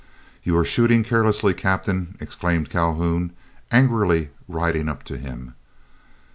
"You 0.41 0.57
are 0.57 0.65
shooting 0.65 1.03
carelessly, 1.03 1.53
Captain!" 1.53 2.17
exclaimed 2.19 2.71
Calhoun, 2.71 3.33
angrily, 3.69 4.31
riding 4.47 4.89
up 4.89 5.03
to 5.03 5.15
him. 5.19 5.53